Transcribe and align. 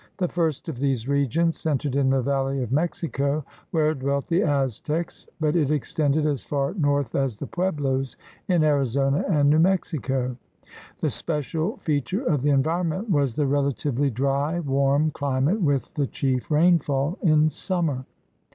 The 0.17 0.27
first 0.27 0.67
of 0.67 0.79
these 0.79 1.07
regions 1.07 1.59
centered 1.59 1.95
in 1.95 2.09
the 2.09 2.23
valley 2.23 2.63
of 2.63 2.71
Mexico 2.71 3.45
where 3.69 3.93
dwelt 3.93 4.25
the 4.25 4.41
Aztecs, 4.41 5.27
but 5.39 5.55
it 5.55 5.69
extended 5.69 6.25
as 6.25 6.41
far 6.41 6.73
north 6.73 7.13
as 7.13 7.37
the 7.37 7.45
Pueblos 7.45 8.15
in 8.47 8.63
Ari 8.63 8.87
zona 8.87 9.23
and 9.29 9.51
New 9.51 9.59
Mexico. 9.59 10.35
The 11.01 11.11
special 11.11 11.77
feature 11.77 12.23
of 12.25 12.41
the 12.41 12.49
environment 12.49 13.11
was 13.11 13.35
the 13.35 13.45
relatively 13.45 14.09
dry, 14.09 14.59
warm 14.61 15.11
chmate 15.11 15.61
with 15.61 15.93
the 15.93 16.07
chief 16.07 16.49
rainfall 16.49 17.19
in 17.21 17.51
summer. 17.51 18.05